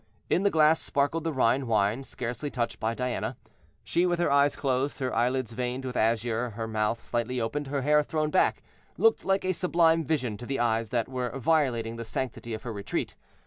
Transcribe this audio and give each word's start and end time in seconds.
In 0.31 0.41
the 0.41 0.49
glass 0.49 0.81
sparkled 0.81 1.23
the 1.25 1.31
Rhine 1.31 1.67
wine, 1.67 2.01
scarcely 2.01 2.49
touched 2.49 2.79
by 2.79 2.95
Diana. 2.95 3.37
She, 3.83 4.07
with 4.07 4.17
her 4.17 4.31
eyes 4.31 4.55
closed, 4.55 4.97
her 4.97 5.13
eyelids 5.15 5.51
veined 5.51 5.85
with 5.85 5.95
azure, 5.95 6.49
her 6.55 6.67
mouth 6.67 6.99
slightly 6.99 7.39
opened, 7.39 7.67
her 7.67 7.83
hair 7.83 8.01
thrown 8.01 8.31
back, 8.31 8.63
looked 8.97 9.25
like 9.25 9.45
a 9.45 9.53
sublime 9.53 10.03
vision 10.03 10.37
to 10.37 10.47
the 10.47 10.59
eyes 10.59 10.89
that 10.89 11.07
were 11.07 11.37
violating 11.37 11.97
the 11.97 12.03
sanctity 12.03 12.55
of 12.55 12.63
her 12.63 12.73
retreat. 12.73 13.15